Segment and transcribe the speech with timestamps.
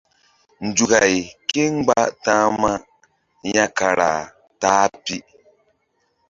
[0.65, 1.15] Nzukay
[1.49, 2.73] kémgba ta̧hma
[3.53, 4.11] ya kara
[4.61, 5.17] ta-a pi.